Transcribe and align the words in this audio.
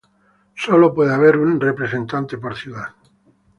Solo 0.55 0.95
puede 0.95 1.13
haber 1.13 1.37
un 1.37 1.59
representante 1.61 2.39
por 2.39 2.55
ciudad. 2.55 2.87